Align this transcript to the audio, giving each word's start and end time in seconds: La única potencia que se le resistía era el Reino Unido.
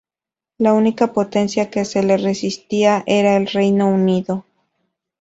La 0.57 0.73
única 0.73 1.13
potencia 1.13 1.69
que 1.69 1.85
se 1.85 2.01
le 2.01 2.17
resistía 2.17 3.03
era 3.05 3.37
el 3.37 3.45
Reino 3.45 3.87
Unido. 3.87 4.45